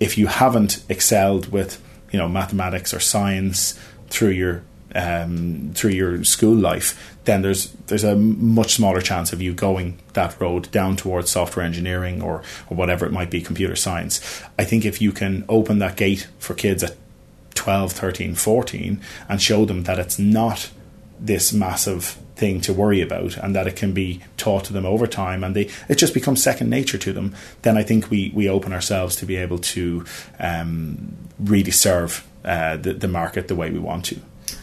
if 0.00 0.16
you 0.16 0.26
haven't 0.26 0.82
excelled 0.88 1.52
with 1.52 1.80
you 2.10 2.18
know 2.18 2.28
mathematics 2.28 2.92
or 2.92 3.00
science 3.00 3.78
through 4.08 4.30
your 4.30 4.62
um, 4.94 5.70
through 5.74 5.92
your 5.92 6.24
school 6.24 6.56
life, 6.56 7.16
then 7.24 7.42
there's 7.42 7.70
there's 7.86 8.02
a 8.02 8.16
much 8.16 8.74
smaller 8.74 9.00
chance 9.00 9.32
of 9.32 9.40
you 9.40 9.52
going 9.52 9.98
that 10.14 10.40
road 10.40 10.70
down 10.72 10.96
towards 10.96 11.30
software 11.30 11.64
engineering 11.64 12.20
or 12.20 12.42
or 12.68 12.76
whatever 12.76 13.06
it 13.06 13.12
might 13.12 13.30
be, 13.30 13.40
computer 13.40 13.76
science. 13.76 14.42
I 14.58 14.64
think 14.64 14.84
if 14.84 15.00
you 15.00 15.12
can 15.12 15.44
open 15.48 15.78
that 15.78 15.96
gate 15.96 16.26
for 16.38 16.54
kids 16.54 16.82
at 16.82 16.96
12, 17.54 17.92
13, 17.92 18.34
14 18.34 19.00
and 19.28 19.42
show 19.42 19.64
them 19.64 19.84
that 19.84 19.98
it's 19.98 20.18
not 20.18 20.70
this 21.20 21.52
massive 21.52 22.16
thing 22.40 22.60
to 22.62 22.72
worry 22.72 23.02
about 23.02 23.36
and 23.36 23.54
that 23.54 23.66
it 23.66 23.76
can 23.76 23.92
be 23.92 24.20
taught 24.38 24.64
to 24.64 24.72
them 24.72 24.86
over 24.86 25.06
time 25.06 25.44
and 25.44 25.54
they 25.54 25.68
it 25.88 25.96
just 25.96 26.14
becomes 26.14 26.42
second 26.42 26.70
nature 26.70 26.98
to 26.98 27.12
them 27.12 27.34
then 27.62 27.76
I 27.76 27.82
think 27.82 28.10
we 28.10 28.32
we 28.34 28.48
open 28.48 28.72
ourselves 28.72 29.14
to 29.16 29.26
be 29.26 29.36
able 29.36 29.58
to 29.58 30.04
um, 30.38 31.16
really 31.38 31.70
serve 31.70 32.26
uh, 32.44 32.76
the, 32.78 32.94
the 32.94 33.08
market 33.08 33.48
the 33.48 33.54
way 33.54 33.70
we 33.70 33.78
want 33.78 34.06
to 34.06 34.16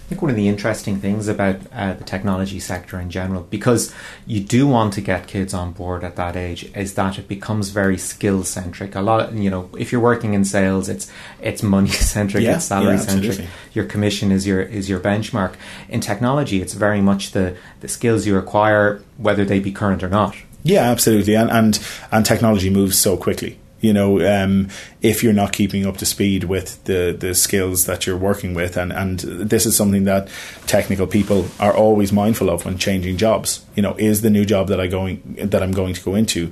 I 0.07 0.09
think 0.11 0.21
one 0.21 0.31
of 0.31 0.37
the 0.37 0.47
interesting 0.47 1.01
things 1.01 1.27
about 1.27 1.57
uh, 1.73 1.91
the 1.91 2.05
technology 2.05 2.61
sector 2.61 2.97
in 2.97 3.09
general, 3.09 3.41
because 3.43 3.93
you 4.25 4.39
do 4.39 4.65
want 4.65 4.93
to 4.93 5.01
get 5.01 5.27
kids 5.27 5.53
on 5.53 5.73
board 5.73 6.05
at 6.05 6.15
that 6.15 6.37
age, 6.37 6.71
is 6.73 6.93
that 6.93 7.19
it 7.19 7.27
becomes 7.27 7.71
very 7.71 7.97
skill 7.97 8.45
centric. 8.45 8.95
A 8.95 9.01
lot, 9.01 9.19
of, 9.19 9.37
you 9.37 9.49
know, 9.49 9.69
if 9.77 9.91
you're 9.91 9.99
working 9.99 10.33
in 10.33 10.45
sales, 10.45 10.87
it's 10.87 11.11
it's 11.41 11.61
money 11.61 11.89
centric, 11.89 12.45
Yeah, 12.45 12.55
it's 12.55 12.63
salary 12.63 12.95
yeah, 12.95 13.01
centric. 13.01 13.47
Your 13.73 13.83
commission 13.83 14.31
is 14.31 14.47
your 14.47 14.61
is 14.61 14.87
your 14.87 15.01
benchmark. 15.01 15.55
In 15.89 15.99
technology, 15.99 16.61
it's 16.61 16.73
very 16.73 17.01
much 17.01 17.31
the 17.31 17.57
the 17.81 17.89
skills 17.89 18.25
you 18.25 18.37
acquire, 18.37 19.01
whether 19.17 19.43
they 19.43 19.59
be 19.59 19.73
current 19.73 20.03
or 20.03 20.09
not. 20.09 20.37
Yeah, 20.63 20.83
absolutely, 20.83 21.35
and 21.35 21.51
and 21.51 21.85
and 22.13 22.25
technology 22.25 22.69
moves 22.69 22.97
so 22.97 23.17
quickly. 23.17 23.59
You 23.79 23.93
know, 23.93 24.25
um, 24.25 24.69
if 25.01 25.24
you're 25.24 25.34
not 25.34 25.53
keeping 25.53 25.86
up 25.86 25.98
to 25.98 26.05
speed 26.05 26.46
with 26.46 26.84
the 26.86 27.15
the 27.17 27.36
skills 27.36 27.86
that 27.86 28.07
you're 28.07 28.17
working 28.17 28.53
with, 28.53 28.77
and 28.77 28.91
and 28.91 29.19
this 29.19 29.65
is 29.65 29.75
something 29.75 30.05
that 30.05 30.29
technical 30.65 31.07
people 31.07 31.48
are 31.60 31.75
always 31.75 32.12
mindful 32.12 32.50
of 32.50 32.65
when 32.65 32.77
changing 32.77 33.17
jobs. 33.17 33.65
You 33.75 33.84
know, 33.84 33.96
is 33.98 34.22
the 34.22 34.29
new 34.29 34.46
job 34.46 34.67
that 34.69 34.79
I 34.79 34.88
going 34.88 35.22
that 35.38 35.62
I'm 35.62 35.74
going 35.74 35.93
to 35.93 36.01
go 36.01 36.15
into 36.15 36.51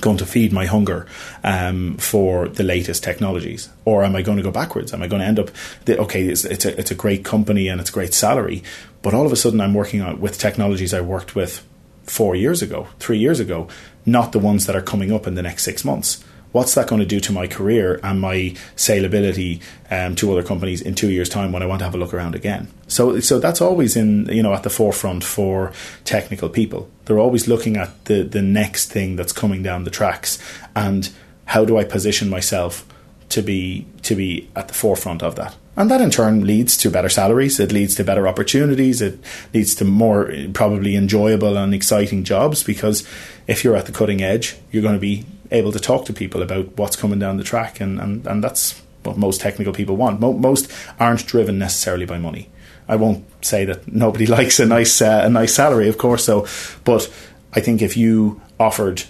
going 0.00 0.16
to 0.16 0.26
feed 0.26 0.52
my 0.52 0.66
hunger 0.66 1.06
um, 1.44 1.96
for 1.98 2.48
the 2.48 2.62
latest 2.62 3.04
technologies, 3.04 3.68
or 3.84 4.02
am 4.02 4.16
I 4.16 4.22
going 4.22 4.38
to 4.38 4.42
go 4.42 4.50
backwards? 4.50 4.92
Am 4.92 5.02
I 5.02 5.06
going 5.06 5.20
to 5.20 5.26
end 5.26 5.38
up? 5.38 5.50
The, 5.84 5.98
okay, 5.98 6.24
it's, 6.26 6.44
it's 6.44 6.64
a 6.64 6.78
it's 6.78 6.90
a 6.90 6.94
great 6.94 7.24
company 7.24 7.68
and 7.68 7.80
it's 7.80 7.90
a 7.90 7.92
great 7.92 8.14
salary, 8.14 8.62
but 9.02 9.14
all 9.14 9.26
of 9.26 9.32
a 9.32 9.36
sudden 9.36 9.60
I'm 9.60 9.74
working 9.74 10.00
on 10.00 10.20
with 10.20 10.38
technologies 10.38 10.94
I 10.94 11.00
worked 11.00 11.34
with 11.34 11.66
four 12.10 12.34
years 12.34 12.60
ago, 12.60 12.88
three 12.98 13.18
years 13.18 13.40
ago, 13.40 13.68
not 14.04 14.32
the 14.32 14.38
ones 14.38 14.66
that 14.66 14.74
are 14.74 14.82
coming 14.82 15.12
up 15.12 15.26
in 15.26 15.34
the 15.34 15.42
next 15.42 15.62
six 15.62 15.84
months. 15.84 16.22
What's 16.52 16.74
that 16.74 16.88
going 16.88 16.98
to 16.98 17.06
do 17.06 17.20
to 17.20 17.32
my 17.32 17.46
career 17.46 18.00
and 18.02 18.20
my 18.20 18.56
saleability 18.74 19.62
um, 19.88 20.16
to 20.16 20.32
other 20.32 20.42
companies 20.42 20.82
in 20.82 20.96
two 20.96 21.08
years' 21.08 21.28
time 21.28 21.52
when 21.52 21.62
I 21.62 21.66
want 21.66 21.78
to 21.78 21.84
have 21.84 21.94
a 21.94 21.98
look 21.98 22.12
around 22.12 22.34
again? 22.34 22.66
So, 22.88 23.20
so 23.20 23.38
that's 23.38 23.60
always 23.60 23.96
in 23.96 24.26
you 24.26 24.42
know 24.42 24.52
at 24.52 24.64
the 24.64 24.70
forefront 24.70 25.22
for 25.22 25.72
technical 26.04 26.48
people. 26.48 26.90
They're 27.04 27.20
always 27.20 27.46
looking 27.46 27.76
at 27.76 28.04
the 28.06 28.24
the 28.24 28.42
next 28.42 28.90
thing 28.90 29.14
that's 29.14 29.32
coming 29.32 29.62
down 29.62 29.84
the 29.84 29.90
tracks 29.90 30.38
and 30.74 31.08
how 31.44 31.64
do 31.64 31.78
I 31.78 31.84
position 31.84 32.28
myself 32.28 32.84
to 33.28 33.42
be 33.42 33.86
to 34.02 34.16
be 34.16 34.48
at 34.56 34.66
the 34.66 34.74
forefront 34.74 35.22
of 35.22 35.36
that. 35.36 35.54
And 35.76 35.90
that 35.90 36.00
in 36.00 36.10
turn 36.10 36.46
leads 36.46 36.76
to 36.78 36.90
better 36.90 37.08
salaries, 37.08 37.60
it 37.60 37.72
leads 37.72 37.94
to 37.94 38.04
better 38.04 38.26
opportunities, 38.26 39.00
it 39.00 39.18
leads 39.54 39.74
to 39.76 39.84
more 39.84 40.32
probably 40.52 40.96
enjoyable 40.96 41.56
and 41.56 41.72
exciting 41.72 42.24
jobs 42.24 42.62
because 42.62 43.06
if 43.46 43.62
you're 43.62 43.76
at 43.76 43.86
the 43.86 43.92
cutting 43.92 44.20
edge, 44.20 44.56
you're 44.72 44.82
going 44.82 44.94
to 44.94 45.00
be 45.00 45.24
able 45.50 45.72
to 45.72 45.80
talk 45.80 46.04
to 46.06 46.12
people 46.12 46.42
about 46.42 46.76
what's 46.76 46.96
coming 46.96 47.18
down 47.18 47.36
the 47.36 47.44
track 47.44 47.80
and, 47.80 48.00
and, 48.00 48.26
and 48.26 48.42
that's 48.42 48.82
what 49.04 49.16
most 49.16 49.40
technical 49.40 49.72
people 49.72 49.96
want. 49.96 50.20
Mo- 50.20 50.32
most 50.32 50.70
aren't 50.98 51.26
driven 51.26 51.58
necessarily 51.58 52.04
by 52.04 52.18
money. 52.18 52.50
I 52.88 52.96
won't 52.96 53.24
say 53.44 53.64
that 53.64 53.90
nobody 53.92 54.26
likes 54.38 54.60
a 54.60 54.66
nice 54.66 55.00
uh, 55.00 55.22
a 55.24 55.30
nice 55.30 55.54
salary, 55.54 55.88
of 55.88 55.98
course. 55.98 56.24
So, 56.24 56.46
but 56.84 57.10
I 57.52 57.60
think 57.60 57.82
if 57.82 57.96
you 57.96 58.40
offered 58.58 59.04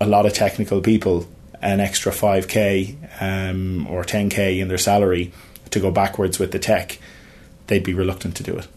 a 0.00 0.06
lot 0.06 0.26
of 0.26 0.32
technical 0.32 0.80
people 0.80 1.28
an 1.60 1.80
extra 1.80 2.12
five 2.12 2.46
k 2.46 2.96
um, 3.20 3.86
or 3.88 4.04
ten 4.04 4.28
k 4.28 4.60
in 4.60 4.68
their 4.68 4.78
salary 4.78 5.32
to 5.70 5.80
go 5.80 5.90
backwards 5.90 6.38
with 6.38 6.52
the 6.52 6.58
tech, 6.58 6.98
they'd 7.66 7.84
be 7.84 7.94
reluctant 7.94 8.36
to 8.36 8.42
do 8.42 8.56
it. 8.56 8.68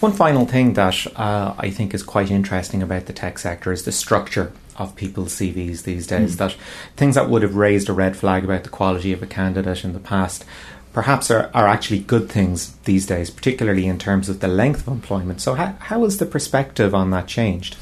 One 0.00 0.12
final 0.12 0.46
thing 0.46 0.74
that 0.74 1.06
uh, 1.16 1.54
I 1.58 1.70
think 1.70 1.92
is 1.92 2.02
quite 2.02 2.30
interesting 2.30 2.82
about 2.82 3.06
the 3.06 3.12
tech 3.12 3.38
sector 3.38 3.70
is 3.70 3.84
the 3.84 3.92
structure 3.92 4.52
of 4.76 4.96
people's 4.96 5.34
CVs 5.34 5.82
these 5.82 6.06
days. 6.06 6.38
That 6.38 6.56
things 6.96 7.16
that 7.16 7.28
would 7.28 7.42
have 7.42 7.54
raised 7.54 7.90
a 7.90 7.92
red 7.92 8.16
flag 8.16 8.44
about 8.44 8.64
the 8.64 8.70
quality 8.70 9.12
of 9.12 9.22
a 9.22 9.26
candidate 9.26 9.84
in 9.84 9.92
the 9.92 10.00
past 10.00 10.44
perhaps 10.92 11.30
are, 11.30 11.50
are 11.54 11.68
actually 11.68 12.00
good 12.00 12.28
things 12.28 12.72
these 12.84 13.06
days, 13.06 13.30
particularly 13.30 13.86
in 13.86 13.98
terms 13.98 14.28
of 14.28 14.40
the 14.40 14.48
length 14.48 14.86
of 14.86 14.88
employment. 14.88 15.40
So, 15.40 15.54
how, 15.54 15.74
how 15.78 16.04
has 16.04 16.18
the 16.18 16.26
perspective 16.26 16.94
on 16.94 17.10
that 17.10 17.26
changed? 17.26 17.76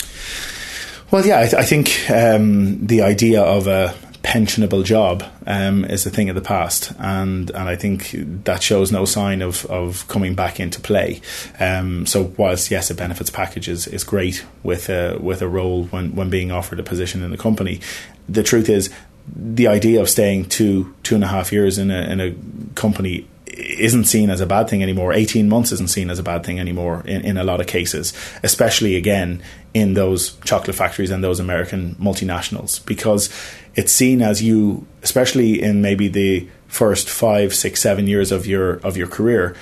Well, 1.10 1.24
yeah, 1.24 1.40
I, 1.40 1.44
th- 1.44 1.54
I 1.54 1.64
think 1.64 2.10
um, 2.10 2.86
the 2.86 3.02
idea 3.02 3.42
of 3.42 3.66
a 3.66 3.94
pensionable 4.28 4.84
job 4.84 5.24
um, 5.46 5.86
is 5.86 6.04
a 6.04 6.10
thing 6.10 6.28
of 6.28 6.34
the 6.34 6.42
past, 6.42 6.92
and 6.98 7.48
and 7.50 7.66
I 7.66 7.76
think 7.76 8.10
that 8.44 8.62
shows 8.62 8.92
no 8.92 9.06
sign 9.06 9.40
of, 9.40 9.64
of 9.66 10.06
coming 10.06 10.34
back 10.34 10.60
into 10.60 10.80
play. 10.82 11.22
Um, 11.58 12.04
so, 12.04 12.34
whilst 12.36 12.70
yes, 12.70 12.90
a 12.90 12.94
benefits 12.94 13.30
package 13.30 13.68
is, 13.68 13.86
is 13.86 14.04
great 14.04 14.44
with 14.62 14.90
a 14.90 15.16
with 15.18 15.40
a 15.40 15.48
role 15.48 15.84
when 15.84 16.14
when 16.14 16.28
being 16.28 16.52
offered 16.52 16.78
a 16.78 16.82
position 16.82 17.22
in 17.22 17.30
the 17.30 17.38
company, 17.38 17.80
the 18.28 18.42
truth 18.42 18.68
is 18.68 18.90
the 19.34 19.66
idea 19.66 19.98
of 19.98 20.10
staying 20.10 20.44
two 20.44 20.94
two 21.02 21.14
and 21.14 21.24
a 21.24 21.28
half 21.28 21.50
years 21.50 21.78
in 21.78 21.90
a 21.90 22.00
in 22.02 22.20
a 22.20 22.34
company 22.74 23.26
isn't 23.52 24.04
seen 24.04 24.30
as 24.30 24.40
a 24.40 24.46
bad 24.46 24.68
thing 24.68 24.82
anymore. 24.82 25.12
18 25.12 25.48
months 25.48 25.72
isn't 25.72 25.90
seen 25.90 26.10
as 26.10 26.18
a 26.18 26.22
bad 26.22 26.44
thing 26.44 26.58
anymore 26.60 27.02
in, 27.06 27.22
in 27.24 27.36
a 27.36 27.44
lot 27.44 27.60
of 27.60 27.66
cases, 27.66 28.12
especially 28.42 28.96
again 28.96 29.42
in 29.74 29.94
those 29.94 30.36
chocolate 30.44 30.76
factories 30.76 31.10
and 31.10 31.22
those 31.22 31.40
American 31.40 31.94
multinationals, 31.96 32.84
because 32.86 33.30
it's 33.74 33.92
seen 33.92 34.22
as 34.22 34.42
you, 34.42 34.86
especially 35.02 35.62
in 35.62 35.82
maybe 35.82 36.08
the 36.08 36.48
first 36.66 37.08
five, 37.08 37.54
six, 37.54 37.80
seven 37.80 38.06
years 38.06 38.32
of 38.32 38.46
your 38.46 38.74
of 38.78 38.96
your 38.96 39.08
career, 39.08 39.56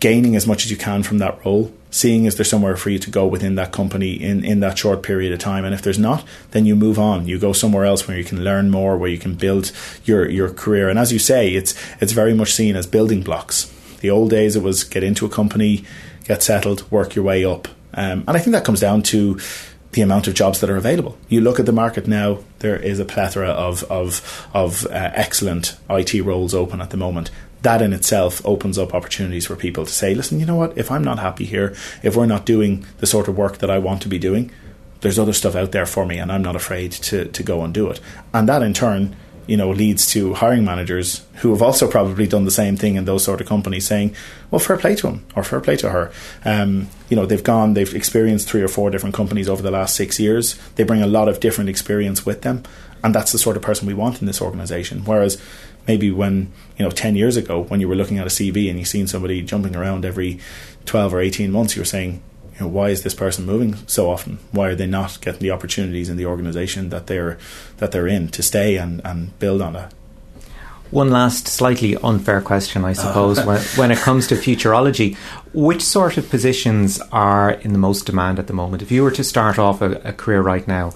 gaining 0.00 0.36
as 0.36 0.46
much 0.46 0.64
as 0.64 0.70
you 0.70 0.76
can 0.76 1.02
from 1.02 1.18
that 1.18 1.44
role, 1.44 1.72
seeing 1.94 2.24
is 2.24 2.34
there 2.34 2.44
somewhere 2.44 2.76
for 2.76 2.90
you 2.90 2.98
to 2.98 3.08
go 3.08 3.24
within 3.24 3.54
that 3.54 3.70
company 3.70 4.14
in, 4.20 4.44
in 4.44 4.58
that 4.58 4.76
short 4.76 5.00
period 5.04 5.32
of 5.32 5.38
time. 5.38 5.64
And 5.64 5.72
if 5.72 5.80
there's 5.80 5.98
not, 5.98 6.24
then 6.50 6.66
you 6.66 6.74
move 6.74 6.98
on. 6.98 7.28
You 7.28 7.38
go 7.38 7.52
somewhere 7.52 7.84
else 7.84 8.08
where 8.08 8.18
you 8.18 8.24
can 8.24 8.42
learn 8.42 8.68
more, 8.68 8.96
where 8.96 9.08
you 9.08 9.16
can 9.16 9.36
build 9.36 9.70
your, 10.04 10.28
your 10.28 10.50
career. 10.50 10.88
And 10.88 10.98
as 10.98 11.12
you 11.12 11.20
say, 11.20 11.50
it's 11.54 11.72
it's 12.00 12.10
very 12.10 12.34
much 12.34 12.52
seen 12.52 12.74
as 12.74 12.88
building 12.88 13.22
blocks. 13.22 13.72
The 14.00 14.10
old 14.10 14.30
days 14.30 14.56
it 14.56 14.62
was 14.64 14.82
get 14.82 15.04
into 15.04 15.24
a 15.24 15.28
company, 15.28 15.84
get 16.24 16.42
settled, 16.42 16.90
work 16.90 17.14
your 17.14 17.24
way 17.24 17.44
up. 17.44 17.68
Um, 17.94 18.24
and 18.26 18.36
I 18.36 18.40
think 18.40 18.54
that 18.54 18.64
comes 18.64 18.80
down 18.80 19.04
to 19.04 19.38
the 19.92 20.02
amount 20.02 20.26
of 20.26 20.34
jobs 20.34 20.60
that 20.60 20.70
are 20.70 20.76
available. 20.76 21.16
You 21.28 21.42
look 21.42 21.60
at 21.60 21.66
the 21.66 21.72
market 21.72 22.08
now; 22.08 22.40
there 22.58 22.76
is 22.76 22.98
a 22.98 23.04
plethora 23.04 23.50
of 23.50 23.84
of 23.84 24.48
of 24.52 24.84
uh, 24.86 25.12
excellent 25.14 25.76
IT 25.88 26.12
roles 26.24 26.54
open 26.54 26.80
at 26.80 26.90
the 26.90 26.96
moment. 26.96 27.30
That 27.64 27.82
in 27.82 27.92
itself 27.92 28.40
opens 28.44 28.78
up 28.78 28.94
opportunities 28.94 29.46
for 29.46 29.56
people 29.56 29.84
to 29.84 29.92
say, 29.92 30.14
"Listen, 30.14 30.38
you 30.38 30.46
know 30.46 30.56
what? 30.56 30.78
If 30.78 30.90
I'm 30.90 31.02
not 31.02 31.18
happy 31.18 31.44
here, 31.44 31.74
if 32.02 32.14
we're 32.14 32.26
not 32.26 32.46
doing 32.46 32.84
the 32.98 33.06
sort 33.06 33.26
of 33.26 33.36
work 33.36 33.58
that 33.58 33.70
I 33.70 33.78
want 33.78 34.00
to 34.02 34.08
be 34.08 34.18
doing, 34.18 34.50
there's 35.00 35.18
other 35.18 35.32
stuff 35.32 35.56
out 35.56 35.72
there 35.72 35.86
for 35.86 36.06
me, 36.06 36.18
and 36.18 36.30
I'm 36.30 36.42
not 36.42 36.56
afraid 36.56 36.92
to 37.08 37.24
to 37.24 37.42
go 37.42 37.62
and 37.64 37.74
do 37.74 37.90
it." 37.90 38.00
And 38.32 38.48
that 38.48 38.62
in 38.62 38.74
turn 38.74 39.16
you 39.46 39.56
know, 39.56 39.70
leads 39.70 40.06
to 40.12 40.34
hiring 40.34 40.64
managers 40.64 41.24
who 41.36 41.50
have 41.50 41.60
also 41.60 41.88
probably 41.88 42.26
done 42.26 42.44
the 42.44 42.50
same 42.50 42.76
thing 42.76 42.96
in 42.96 43.04
those 43.04 43.24
sort 43.24 43.40
of 43.40 43.46
companies 43.46 43.86
saying, 43.86 44.14
well, 44.50 44.58
fair 44.58 44.78
play 44.78 44.94
to 44.96 45.08
him 45.08 45.24
or 45.36 45.44
fair 45.44 45.60
play 45.60 45.76
to 45.76 45.90
her. 45.90 46.10
Um, 46.44 46.88
you 47.10 47.16
know, 47.16 47.26
they've 47.26 47.44
gone, 47.44 47.74
they've 47.74 47.94
experienced 47.94 48.48
three 48.48 48.62
or 48.62 48.68
four 48.68 48.90
different 48.90 49.14
companies 49.14 49.48
over 49.48 49.62
the 49.62 49.70
last 49.70 49.96
six 49.96 50.18
years. 50.18 50.58
They 50.76 50.84
bring 50.84 51.02
a 51.02 51.06
lot 51.06 51.28
of 51.28 51.40
different 51.40 51.68
experience 51.68 52.24
with 52.24 52.42
them. 52.42 52.62
And 53.02 53.14
that's 53.14 53.32
the 53.32 53.38
sort 53.38 53.56
of 53.56 53.62
person 53.62 53.86
we 53.86 53.92
want 53.92 54.20
in 54.20 54.26
this 54.26 54.40
organization. 54.40 55.04
Whereas 55.04 55.40
maybe 55.86 56.10
when, 56.10 56.52
you 56.78 56.84
know, 56.84 56.90
10 56.90 57.16
years 57.16 57.36
ago, 57.36 57.62
when 57.64 57.80
you 57.80 57.88
were 57.88 57.94
looking 57.94 58.18
at 58.18 58.26
a 58.26 58.30
CV 58.30 58.68
and 58.68 58.78
you 58.78 58.84
seen 58.84 59.06
somebody 59.06 59.42
jumping 59.42 59.76
around 59.76 60.04
every 60.04 60.40
12 60.86 61.14
or 61.14 61.20
18 61.20 61.50
months, 61.50 61.76
you 61.76 61.82
were 61.82 61.86
saying, 61.86 62.22
you 62.54 62.60
know, 62.60 62.68
why 62.68 62.90
is 62.90 63.02
this 63.02 63.14
person 63.14 63.44
moving 63.44 63.76
so 63.86 64.10
often? 64.10 64.38
Why 64.52 64.68
are 64.68 64.74
they 64.74 64.86
not 64.86 65.20
getting 65.20 65.40
the 65.40 65.50
opportunities 65.50 66.08
in 66.08 66.16
the 66.16 66.26
organisation 66.26 66.90
that 66.90 67.08
they're 67.08 67.36
that 67.78 67.90
they're 67.90 68.06
in 68.06 68.28
to 68.28 68.42
stay 68.42 68.76
and, 68.76 69.00
and 69.04 69.36
build 69.40 69.60
on 69.60 69.72
that? 69.72 69.92
One 70.90 71.10
last 71.10 71.48
slightly 71.48 71.96
unfair 71.96 72.40
question, 72.40 72.84
I 72.84 72.92
suppose, 72.92 73.40
ah. 73.40 73.46
when, 73.46 73.60
when 73.76 73.90
it 73.90 73.98
comes 73.98 74.28
to 74.28 74.36
futurology. 74.36 75.16
Which 75.52 75.82
sort 75.82 76.16
of 76.18 76.30
positions 76.30 77.00
are 77.10 77.50
in 77.50 77.72
the 77.72 77.78
most 77.78 78.06
demand 78.06 78.38
at 78.38 78.46
the 78.46 78.52
moment? 78.52 78.82
If 78.82 78.92
you 78.92 79.02
were 79.02 79.10
to 79.12 79.24
start 79.24 79.58
off 79.58 79.82
a, 79.82 79.92
a 80.04 80.12
career 80.12 80.40
right 80.40 80.66
now, 80.68 80.92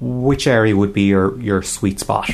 which 0.00 0.48
area 0.48 0.76
would 0.76 0.92
be 0.92 1.02
your, 1.02 1.38
your 1.40 1.62
sweet 1.62 2.00
spot? 2.00 2.30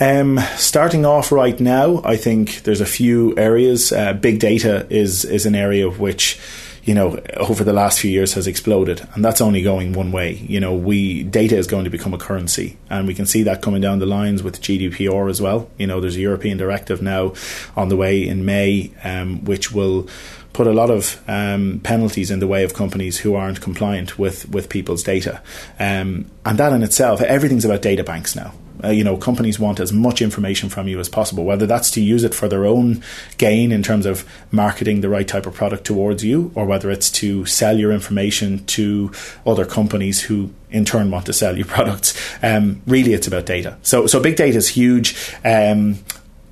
Um, 0.00 0.40
starting 0.56 1.06
off 1.06 1.30
right 1.30 1.58
now, 1.60 2.02
I 2.04 2.16
think 2.16 2.64
there's 2.64 2.80
a 2.80 2.86
few 2.86 3.36
areas. 3.36 3.92
Uh, 3.92 4.12
big 4.12 4.40
data 4.40 4.86
is 4.90 5.24
is 5.24 5.46
an 5.46 5.54
area 5.54 5.86
of 5.86 6.00
which 6.00 6.38
you 6.84 6.94
know 6.94 7.18
over 7.36 7.64
the 7.64 7.72
last 7.72 8.00
few 8.00 8.10
years 8.10 8.34
has 8.34 8.46
exploded 8.46 9.06
and 9.14 9.24
that's 9.24 9.40
only 9.40 9.62
going 9.62 9.94
one 9.94 10.12
way 10.12 10.34
you 10.34 10.60
know 10.60 10.74
we 10.74 11.22
data 11.22 11.56
is 11.56 11.66
going 11.66 11.84
to 11.84 11.90
become 11.90 12.12
a 12.12 12.18
currency 12.18 12.76
and 12.90 13.06
we 13.06 13.14
can 13.14 13.24
see 13.24 13.42
that 13.42 13.62
coming 13.62 13.80
down 13.80 13.98
the 14.00 14.06
lines 14.06 14.42
with 14.42 14.60
GDPR 14.60 15.30
as 15.30 15.40
well 15.40 15.70
you 15.78 15.86
know 15.86 16.00
there's 16.00 16.16
a 16.16 16.20
European 16.20 16.58
directive 16.58 17.00
now 17.00 17.32
on 17.74 17.88
the 17.88 17.96
way 17.96 18.26
in 18.26 18.44
May 18.44 18.92
um, 19.02 19.44
which 19.44 19.72
will 19.72 20.06
put 20.54 20.66
a 20.66 20.72
lot 20.72 20.88
of 20.88 21.22
um, 21.28 21.80
penalties 21.82 22.30
in 22.30 22.38
the 22.38 22.46
way 22.46 22.64
of 22.64 22.72
companies 22.72 23.18
who 23.18 23.34
aren't 23.34 23.60
compliant 23.60 24.18
with, 24.18 24.48
with 24.48 24.70
people's 24.70 25.02
data. 25.02 25.42
Um, 25.78 26.30
and 26.46 26.58
that 26.58 26.72
in 26.72 26.82
itself, 26.82 27.20
everything's 27.20 27.64
about 27.64 27.82
data 27.82 28.04
banks 28.04 28.34
now. 28.34 28.54
Uh, 28.82 28.88
you 28.88 29.02
know, 29.02 29.16
companies 29.16 29.58
want 29.58 29.80
as 29.80 29.92
much 29.92 30.22
information 30.22 30.68
from 30.68 30.86
you 30.86 31.00
as 31.00 31.08
possible, 31.08 31.44
whether 31.44 31.66
that's 31.66 31.90
to 31.90 32.00
use 32.00 32.22
it 32.22 32.34
for 32.34 32.48
their 32.48 32.64
own 32.64 33.02
gain 33.36 33.72
in 33.72 33.82
terms 33.82 34.06
of 34.06 34.28
marketing 34.52 35.00
the 35.00 35.08
right 35.08 35.26
type 35.26 35.46
of 35.46 35.54
product 35.54 35.84
towards 35.84 36.24
you, 36.24 36.52
or 36.54 36.66
whether 36.66 36.90
it's 36.90 37.10
to 37.10 37.44
sell 37.46 37.76
your 37.76 37.92
information 37.92 38.64
to 38.66 39.10
other 39.46 39.64
companies 39.64 40.22
who 40.22 40.50
in 40.70 40.84
turn 40.84 41.10
want 41.10 41.26
to 41.26 41.32
sell 41.32 41.56
you 41.56 41.64
products. 41.76 42.14
Um, 42.42 42.80
really, 42.86 43.12
it's 43.12 43.26
about 43.26 43.46
data. 43.46 43.76
So, 43.82 44.06
so 44.06 44.20
big 44.20 44.36
data 44.36 44.58
is 44.58 44.68
huge. 44.68 45.32
Um, 45.44 45.98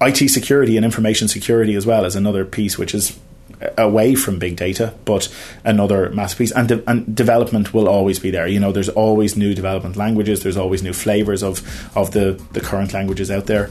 IT 0.00 0.28
security 0.28 0.76
and 0.76 0.84
information 0.84 1.28
security 1.28 1.76
as 1.76 1.86
well 1.86 2.04
is 2.04 2.16
another 2.16 2.44
piece 2.44 2.76
which 2.76 2.94
is 2.94 3.16
away 3.78 4.14
from 4.14 4.38
big 4.38 4.56
data, 4.56 4.94
but 5.04 5.32
another 5.64 6.10
masterpiece. 6.10 6.52
And, 6.52 6.68
de- 6.68 6.90
and 6.90 7.14
development 7.14 7.72
will 7.74 7.88
always 7.88 8.18
be 8.18 8.30
there. 8.30 8.46
You 8.46 8.60
know, 8.60 8.72
there's 8.72 8.88
always 8.88 9.36
new 9.36 9.54
development 9.54 9.96
languages. 9.96 10.42
There's 10.42 10.56
always 10.56 10.82
new 10.82 10.92
flavors 10.92 11.42
of 11.42 11.62
of 11.96 12.12
the 12.12 12.40
the 12.52 12.60
current 12.60 12.92
languages 12.92 13.30
out 13.30 13.46
there. 13.46 13.70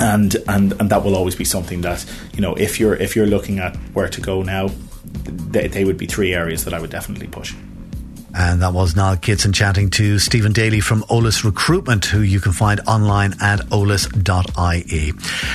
And, 0.00 0.34
and 0.48 0.72
and 0.80 0.90
that 0.90 1.04
will 1.04 1.14
always 1.14 1.36
be 1.36 1.44
something 1.44 1.82
that 1.82 2.04
you 2.34 2.40
know 2.40 2.54
if 2.54 2.80
you're 2.80 2.96
if 2.96 3.14
you're 3.14 3.26
looking 3.26 3.60
at 3.60 3.76
where 3.94 4.08
to 4.08 4.20
go 4.20 4.42
now, 4.42 4.70
they, 5.04 5.68
they 5.68 5.84
would 5.84 5.98
be 5.98 6.06
three 6.06 6.34
areas 6.34 6.64
that 6.64 6.74
I 6.74 6.80
would 6.80 6.90
definitely 6.90 7.28
push. 7.28 7.54
And 8.34 8.62
that 8.62 8.72
was 8.72 8.96
Niall 8.96 9.16
Kitson 9.16 9.52
chatting 9.52 9.90
to 9.90 10.18
Stephen 10.18 10.52
Daly 10.52 10.80
from 10.80 11.02
Eolas 11.02 11.44
Recruitment, 11.44 12.06
who 12.06 12.20
you 12.22 12.40
can 12.40 12.52
find 12.52 12.80
online 12.86 13.34
at 13.42 13.60
eolas.ie. 13.68 15.12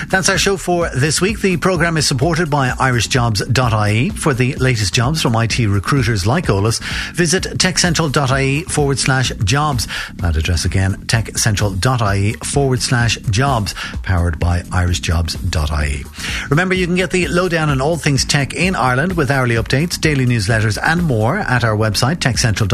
That's 0.08 0.30
our 0.30 0.38
show 0.38 0.58
for 0.58 0.90
this 0.90 1.20
week. 1.20 1.40
The 1.40 1.58
programme 1.58 1.98
is 1.98 2.08
supported 2.08 2.52
by 2.52 2.70
irishjobs.ie. 2.70 4.10
For 4.10 4.34
the 4.36 4.56
latest 4.56 4.94
jobs 4.94 5.24
from 5.24 5.36
IT 5.36 5.58
recruiters 5.60 6.28
like 6.28 6.46
Eolas, 6.46 6.80
visit 7.14 7.44
techcentral.ie 7.44 8.64
forward 8.64 9.00
slash 9.00 9.32
jobs. 9.44 9.88
That 10.16 10.36
address 10.36 10.64
again, 10.66 10.98
techcentral.ie 11.08 12.34
forward 12.34 12.82
slash 12.82 13.16
jobs, 13.32 13.74
powered 14.04 14.40
by 14.40 14.62
irishjobs.ie. 14.62 16.04
Remember, 16.50 16.76
you 16.76 16.86
can 16.86 16.96
get 16.96 17.10
the 17.10 17.28
lowdown 17.28 17.70
on 17.70 17.82
all 17.82 17.98
things 17.98 18.24
tech 18.24 18.54
in 18.54 18.76
Ireland 18.76 19.18
with 19.18 19.32
hourly 19.32 19.56
updates, 19.56 20.00
daily 20.00 20.28
newsletters, 20.28 20.78
and 20.82 21.04
more 21.04 21.38
at 21.40 21.64
our 21.64 21.76
website, 21.76 22.18
techcentral.ie 22.18 22.67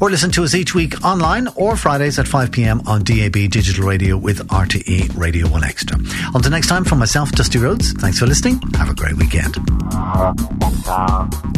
or 0.00 0.10
listen 0.10 0.30
to 0.32 0.44
us 0.44 0.54
each 0.54 0.74
week 0.74 1.02
online 1.04 1.48
or 1.56 1.76
Fridays 1.76 2.18
at 2.18 2.26
5pm 2.26 2.86
on 2.86 3.02
DAB 3.02 3.50
Digital 3.50 3.86
Radio 3.86 4.16
with 4.16 4.46
RTE 4.48 5.16
Radio 5.16 5.48
1 5.48 5.64
Extra. 5.64 5.98
Until 6.34 6.50
next 6.50 6.68
time, 6.68 6.84
from 6.84 6.98
myself, 6.98 7.32
Dusty 7.32 7.58
Rhodes, 7.58 7.92
thanks 7.92 8.18
for 8.18 8.26
listening. 8.26 8.60
Have 8.74 8.90
a 8.90 8.94
great 8.94 9.16
weekend. 9.16 9.54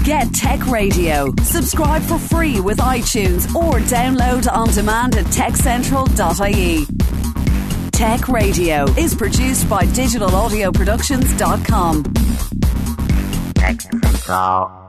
Get 0.04 0.32
Tech 0.34 0.66
Radio. 0.66 1.32
Subscribe 1.42 2.02
for 2.02 2.18
free 2.18 2.60
with 2.60 2.78
iTunes 2.78 3.52
or 3.54 3.78
download 3.80 4.50
on 4.50 4.68
demand 4.68 5.16
at 5.16 5.24
techcentral.ie. 5.26 6.86
Tech 7.92 8.28
Radio 8.28 8.84
is 8.98 9.14
produced 9.14 9.68
by 9.68 9.84
digitalaudioproductions.com. 9.86 12.02
Tech 13.54 13.80
Central. 13.80 14.83